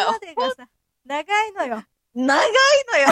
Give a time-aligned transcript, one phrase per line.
[0.00, 0.68] るまでがさ、
[1.04, 1.84] 長いのよ。
[2.14, 2.50] 長い
[2.92, 3.08] のよ。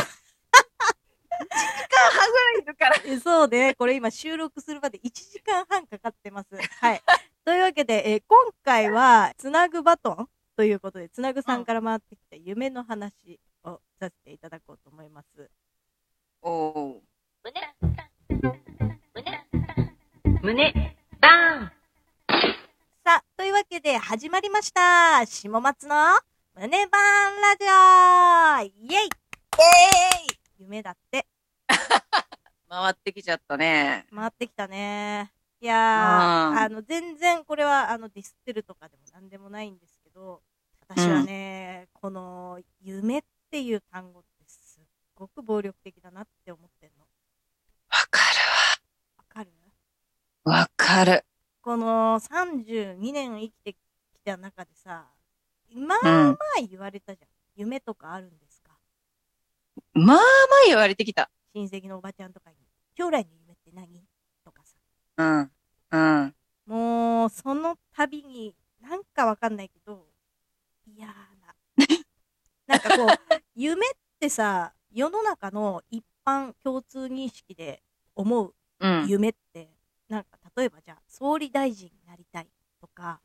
[1.40, 2.96] 1時間半ぐらいいるから。
[3.04, 3.74] えそうね。
[3.74, 6.48] これ今収録するまで1時間半かかってます。
[6.80, 7.03] はい。
[7.45, 15.50] というわけで、えー今回は、つなぐバトンということで、つなぐさんから回ってきた夢の話をさせていただこうと思います。
[16.42, 17.02] おお。
[17.42, 17.74] 胸、
[19.14, 19.46] 胸、
[20.42, 21.72] 胸、バーン
[23.02, 25.24] さあ、というわけで始まりました。
[25.26, 25.96] 下松の
[26.61, 31.27] 胸バーンラジオイェイえ夢だって、
[32.69, 34.06] 回ってきちゃったね。
[34.14, 35.33] 回ってきたね。
[35.59, 40.42] いやー、あーあの、全然これは、あの、ディスってるとかでもなんでもないんですけど、
[40.86, 47.06] 私はね、この、夢っていう単語ってすっごく暴力的だなって思ってんの。
[47.89, 48.20] わか
[49.17, 49.50] わかる？
[49.50, 49.56] る
[50.45, 50.53] わ。
[50.58, 51.25] わかる。
[51.62, 53.78] この32年生きてき
[54.27, 55.11] た中でさ、
[55.74, 57.28] まあうんまあ言われたじゃん。
[57.56, 58.72] 夢とかあるんですか？
[59.94, 60.18] まあまあ
[60.66, 61.30] 言われてきた。
[61.54, 62.56] 親戚のおばちゃんとかに。
[62.96, 64.04] 将来の夢って何？
[64.44, 64.77] とかさ。
[65.16, 65.50] うん。
[65.90, 66.34] うん。
[66.66, 70.06] もう、その度に、なんかわかんないけど、
[70.86, 71.14] 嫌な。
[72.66, 77.82] なんかこう、夢ってさ、世の中の一般共通認識で
[78.14, 79.08] 思ううん。
[79.08, 79.68] 夢って、
[80.08, 82.48] なんか例えばじゃあ、総理大臣になりたい
[82.80, 83.20] とか、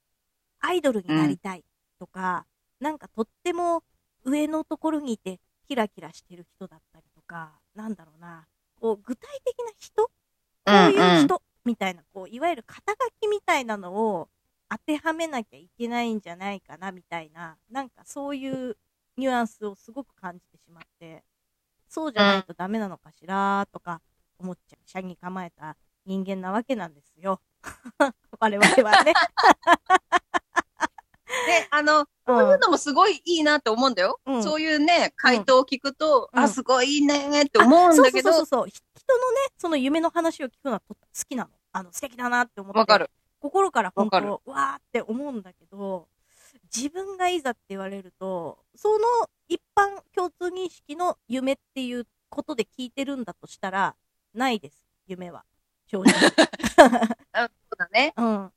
[0.59, 1.63] アイドルになりたい
[1.99, 2.45] とか、
[2.79, 3.83] なんかとっても
[4.23, 8.47] 上のところにいてキラキラしてる人だったりとか、なんだろうな、
[8.79, 10.11] こう具体的な人
[10.65, 14.29] こういう人みたいな、こう、いわゆる肩書きみたいなのを
[14.69, 18.75] 当てはめなきゃいけないんじゃないかなみたいな、なんかそういう
[19.17, 21.23] ニュアンスをすごく感じてしまって、
[21.87, 24.01] そうじゃないとダメなのかしらとか
[24.39, 24.79] 思っちゃう。
[24.85, 27.39] 社に構えた人間なわけなんですよ。
[28.39, 29.13] 我々はね。
[31.47, 34.19] で、あの、こういうのもすごいいいなって思うんだよ。
[34.25, 38.83] うんそういうね、回答を聞くと、うんあ、すごいいいねって思うんだけど、あそうそうそう人
[39.13, 41.49] のね、その夢の話を聞くのはと好きなの。
[41.71, 42.79] あの、素敵だなって思って。
[42.79, 43.09] わかる。
[43.39, 46.07] 心から本当、わーって思うんだけど、
[46.75, 49.05] 自分がいざって言われると、その
[49.47, 53.95] 一般共通認識の夢っていうことで聞いてるんだとしたら、
[54.33, 55.43] ないです、夢は。
[55.87, 56.13] 正直。
[57.33, 58.13] あそうだね。
[58.17, 58.51] うん。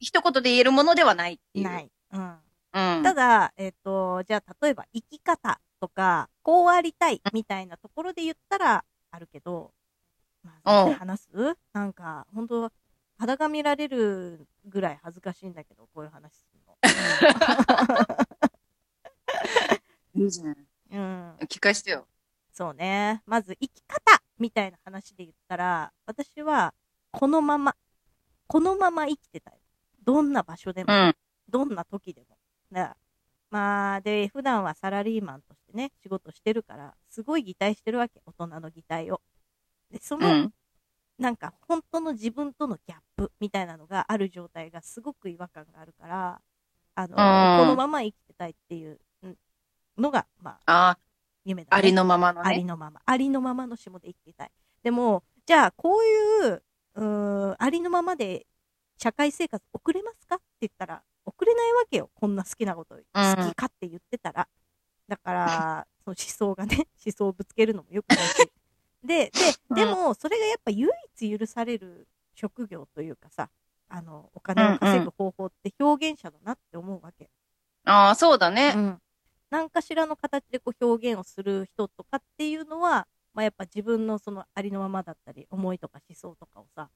[0.00, 1.64] 一言で言えるものではないっていう。
[1.64, 1.90] ない。
[2.12, 2.38] うん。
[2.72, 3.02] うん。
[3.02, 9.72] ただ、えっ、と、じゃあ、例えば、生き方とか、こうありたいみたいなところで言ったら、あるけど、
[10.42, 11.56] まあ、うん話す？
[11.72, 12.72] なんか、本当
[13.18, 16.58] 裸見られるぐらい恥ずかしいんだけど、こういう話する
[20.14, 20.44] いいじゃ。
[20.90, 21.36] うん。
[21.48, 22.06] 聞かしてよ。
[22.52, 23.22] そうね。
[23.26, 26.74] まず、生き方みたいな話で言ったら、私は、
[27.12, 27.76] このまま、
[28.46, 29.60] このまま生きてたい。
[30.04, 31.16] どんな場所でも、うん。
[31.48, 32.38] どんな時でも。
[32.72, 32.96] だから
[33.50, 39.22] まあ、で、普段はサラリーマンとしてね、仕事してるから、すごい擬態してるわけ、大人の擬態を。
[39.90, 40.52] で、その、うん。
[41.18, 46.40] なんか、本当の自分とのギャップみたいなのがある状態がすごく違和感があるから、
[46.94, 49.36] あの、うんこのまま生きてたいっていううん
[49.96, 50.98] のが、まあ、あ
[51.44, 51.82] 夢だ、あ、ね。
[51.82, 52.48] ありのままのね。
[52.50, 53.00] ありのまま。
[53.04, 54.50] ありのままの下で生きてたい。
[54.82, 56.62] でも、じゃあ、こういう、
[56.94, 58.46] うーん、ありのままで
[58.98, 60.36] 社会生活送れますか？
[60.36, 62.10] って言ったら、送れないわけよ。
[62.14, 63.00] こんな好きなこと、好
[63.48, 64.48] きかって言ってたら。
[65.06, 68.50] だから、 その思想がね、 思想をぶつけるのもよくないし。
[69.04, 69.32] で、で、
[69.74, 73.50] でも、それがやっぱ唯一許される職業というかさ、
[73.88, 77.30] あの、お金を稼ぐ方法って表現者だなって思うわけ。
[77.84, 78.72] ああ、そうだね。
[78.76, 79.02] うん、
[79.50, 86.90] 何かしらの形でこう表現をする人とかっていうのは、まあ、やっぱ自分のそのありのままだったり思いとか思想とかをさ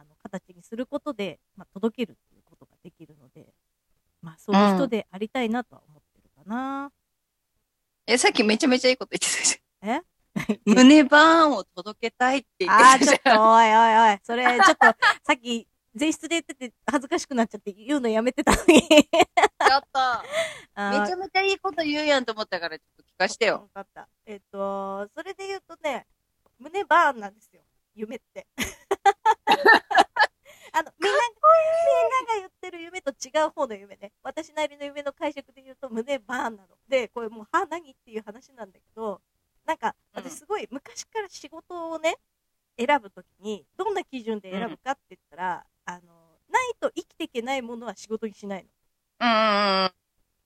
[0.00, 3.52] あの形にすることで、まあ、届けるっていうことができるので、
[4.22, 6.90] まあ、そういう人でありたいなとは思ってるかな。
[8.06, 10.02] え、さっきめちゃめちゃいいこと言ってたじえゃん。
[10.64, 13.16] 胸バーンを届けたいって言ああ、ってたじゃん。
[13.16, 14.86] ちょっと、おいおいおい、それ、ちょっと、
[15.24, 15.66] さっき、
[15.98, 18.80] 前室で言ってて恥ずかしくなっちゃって言うのやめてたのに。
[18.82, 19.98] ちょっと。
[20.00, 23.62] あーめちゃめちゃいいこと言うやんと思ったから、ちょっと聞かしてよ。
[23.62, 24.08] わかった。
[24.26, 26.06] えっ、と、それで言うとね、
[26.58, 27.62] 胸バーンなんですよ。
[27.94, 28.46] 夢って。
[30.72, 34.12] あの、みんな、みんなが言ってる夢と違う方の夢ね。
[34.22, 36.76] 私なりの夢の解釈で言うと胸バーンなの。
[36.88, 37.90] で、これもう、は、何？
[37.90, 39.20] っていう話なんだけど、
[39.64, 42.18] なんか、うん私すごい昔から仕事をね、
[42.78, 48.66] 選ぶときに、どんな基準で選ぶかって言ったら、あの、ないと生きていけないものは仕事にしない
[49.20, 49.92] うんうんうん。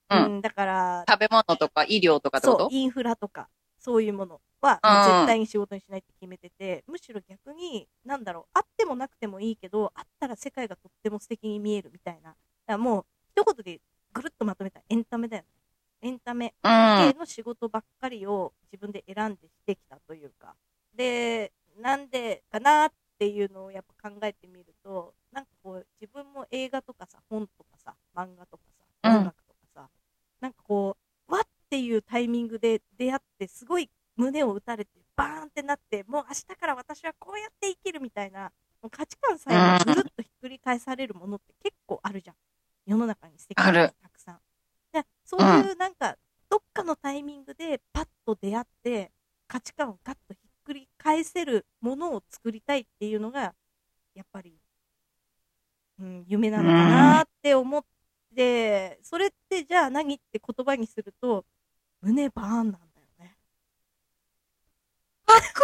[0.09, 0.25] の。
[0.25, 2.59] うんうん、だから、食べ物とか医療とかってこと？
[2.65, 3.49] そう、インフラとか、
[3.79, 12.29] そういうものは、絶対に仕事にしないって決めてて、むしろ逆に、なんだろう、あってもなくてもいいけど、あったら世界がとっても素敵に見えるみたいな。
[12.29, 12.37] だか
[12.67, 13.05] らもう、
[13.35, 13.81] 一言で
[14.13, 15.49] ぐるっとまとめたらエンタメだよね。
[16.01, 17.11] エンタメうん。
[17.13, 20.55] 系の仕事ばっかりを自分で選んでしてきたというか。
[20.95, 21.51] で、
[21.81, 29.89] なんでかなっていうのをやっぱ考えてみると、なんかこう、自分も映画とかさ、本とかさ、漫画とかさ、うん音楽とかさ、
[30.39, 38.51] なんかこう、わっていうタイミングで出会って、すごい胸を打たれて、バーンってなって、もう明日から私はこうやって生きるみたいな、
[38.91, 42.35] 価値観さえもぐるっとひっくり返されるものって結構あるじゃん。
[42.85, 44.39] 世の中に素敵なあるたくさん。
[44.91, 46.17] でそういうなんか、
[46.49, 49.11] どっかのタイミングでパッと出会って、
[49.47, 53.55] 価値観をガッとひっくり返せるものを作りたいっていうのが、
[54.13, 54.59] やっぱり、
[55.99, 57.83] うん、夢なのかなって思っ
[58.35, 61.45] て、それってじゃあ何って言葉にすると、
[62.01, 62.92] 胸バーンなんだよね。
[65.25, 65.61] かっこ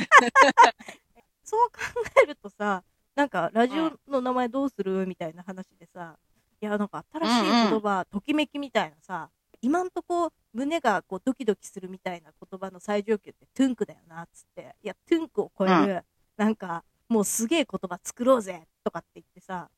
[1.44, 1.78] そう考
[2.22, 2.84] えるとさ、
[3.14, 6.18] なんかラジオの名前どうするみたいな話でさ、
[6.60, 9.30] いや、なんか新しい言葉、ときめきみたいなさ、
[9.62, 14.74] 今んとこ胸がこうドキドキするみたいな言葉の最上級ってトゥンクだよな、つって。
[14.82, 16.04] いや、トゥンクを超える、
[16.36, 19.70] なんかもうすげえ言葉作ろうぜとかって言ってさ、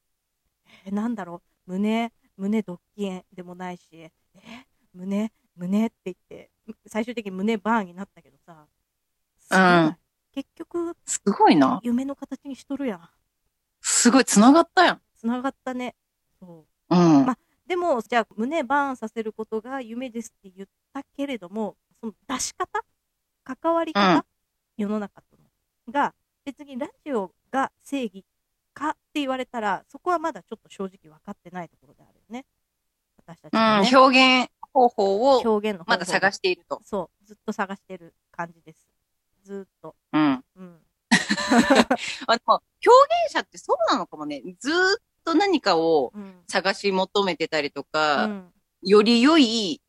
[0.84, 4.10] えーなんだろう、胸、胸ドッキンでもないし、え
[4.92, 6.50] 胸、胸って言って、
[6.86, 8.66] 最終的に胸バーンになったけどさ、
[9.56, 9.96] うん
[10.34, 11.78] 結局、すごいな。
[11.82, 13.08] 夢の形にしとるやん。
[13.82, 15.00] すごい、繋がったやん。
[15.14, 15.94] 繋がったね。
[16.40, 16.96] そう。
[16.96, 17.26] うん。
[17.26, 22.82] までも、じゃあ、胸バーンさせることが夢ですって言ったけれども、その出し方
[23.44, 24.22] 関わり方、うん
[24.78, 25.92] 世の中との。
[25.92, 26.14] が、
[26.44, 28.24] 別にラジオが正義
[28.72, 32.46] かって言われたら、そこはまだちょっと正直分かってないところであるよね。
[33.18, 33.88] 私たちはね。
[33.88, 36.80] うん、表現方法を表現の方法まだ探していると。
[36.84, 37.26] そう。
[37.26, 38.14] ずっと探してる。
[39.42, 39.96] ずーっと。
[40.12, 40.44] うん。
[40.56, 40.80] うん。
[42.26, 42.88] あでも、表
[43.26, 44.42] 現者ってそうなのかもね。
[44.58, 46.42] ずーっと何かをうん。
[46.48, 48.52] 探し求めてたりとか、うん
[48.84, 49.80] より良い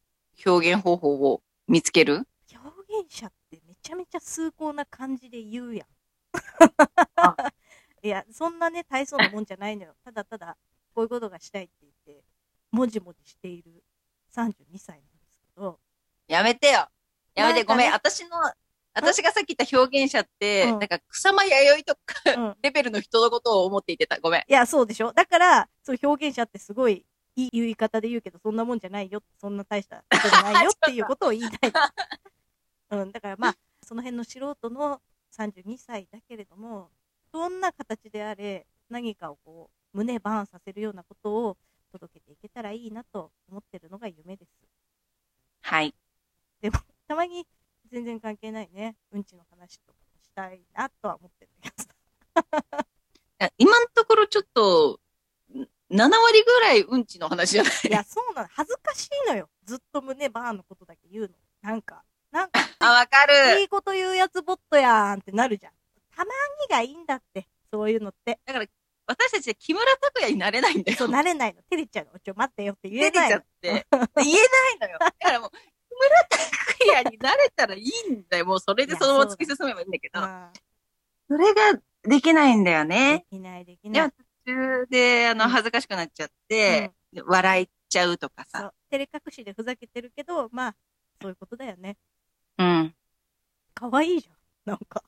[0.46, 2.28] 表現方法を見つける？
[2.54, 5.88] 表現者ってめちゃめちゃ崇高な感じで言うやん。
[8.04, 9.96] いや、そんなね、大層なもんじゃないのよ。
[10.04, 10.58] ただただ、
[10.94, 12.24] こういうことがしたいって言って、
[12.70, 13.84] もじもじしている
[14.36, 15.80] 32歳なんですけど、
[16.28, 16.88] やめてよ
[17.34, 17.92] やめて、ねごめん。
[17.94, 18.38] 私の、
[18.94, 22.56] 私がさっき言った表現者って、うんなんか草間弥生とかうん。
[22.62, 24.20] レベルの人のことを思って言ってた。
[24.20, 24.42] ごめん。
[24.42, 25.12] いや、そうでしょ？
[25.14, 27.06] だから、そう表現者ってすごい
[27.36, 29.24] いい言い方で言うけど、そんなもんじゃないよ。
[29.40, 31.72] そんな大したことじゃないよっていうことを言いたい。
[32.92, 35.02] うん、だからまあ、その辺の素人の
[35.36, 36.92] 32歳だけれども、
[37.32, 41.58] どんな形であれ、何かをこう、胸バーンさせるようなことを
[41.92, 44.52] 届けていけたらいいなと思ってるのが夢です。
[45.62, 45.96] はい。
[47.08, 47.46] たまに
[47.92, 48.83] 全然関係ないね、
[56.74, 58.48] いうんちの話じゃないいや、そうなの。
[58.52, 59.50] 恥ずかしいのよ。
[59.66, 61.30] ずっと胸バーンのことだけ言うの。
[61.62, 63.62] なんか、なんか、 あ、わかる。
[63.62, 65.74] いいこと言うやつボットやんってなるじゃん。
[66.16, 66.32] たまに
[66.70, 68.40] がいいんだって、そういうのって。
[68.46, 68.66] だから、
[69.06, 70.98] 私たちは木村拓哉になれないんだよ。
[70.98, 71.62] そう、なれないの。
[71.64, 72.20] 照れちゃうの。
[72.20, 74.06] ちょ、待ってよって言えないの出てちゃっ。
[74.14, 74.24] て。
[74.24, 74.36] 言え
[74.80, 74.98] ないのよ。
[75.00, 75.58] だからもう、木
[75.96, 78.46] 村拓哉になれたらいいんだよ。
[78.46, 80.22] もうそれでそのまま突き進めばいいんだけど。
[80.22, 80.54] うん
[81.30, 83.26] それができないんだよでね。
[83.30, 84.12] きない、できない。
[84.12, 86.92] 途中で、あの、うん恥ずかしくなっちゃって、
[87.26, 88.74] 笑いちゃうとかさ。
[88.90, 90.76] 照れ隠しでふざけてるけど、まあ、
[91.22, 91.98] そういうことだよね。
[92.58, 92.96] うん。
[93.74, 94.36] かわいいじゃん。
[94.66, 95.04] なんか。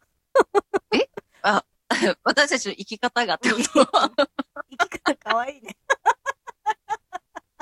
[2.24, 3.64] 私たちの生き方がってこと？
[4.70, 5.76] 生き方かわいいね。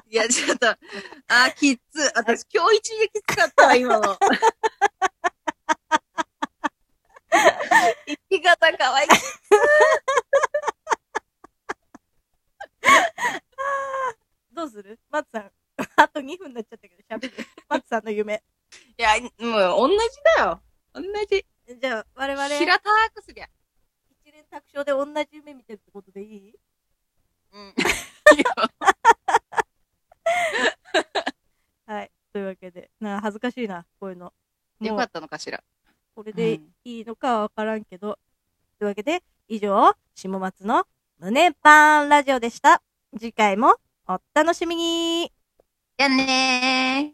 [0.07, 1.81] いや、ちょっと、あー、きつ。
[2.15, 4.17] 私、今日一撃きつかったわ、今の。
[8.05, 9.09] 生き方かわいい。
[14.51, 15.51] どうする松さん。
[15.95, 17.45] あと2分になっちゃったけど、喋る。
[17.69, 18.43] 松さんの夢。
[18.97, 19.97] いや、もう、同じ
[20.37, 20.61] だよ。
[20.93, 21.45] 同じ。
[21.79, 23.49] じゃあ、我々、平たくすりゃ。
[24.25, 26.55] 一連卓上で同じ夢見てるってことでいい？
[27.53, 27.73] うん。
[31.85, 32.11] はい。
[32.31, 34.33] というわけで、な恥ずかしいな、こういうの。
[34.81, 35.63] よかっ、たのかしら。
[36.15, 38.17] これでいいのかはわからんけど。
[38.79, 40.87] というわけで、以上、下松の
[41.19, 42.81] 胸パンラジオでした。
[43.17, 43.75] 次回も
[44.07, 45.31] お楽しみに
[45.97, 47.11] やんね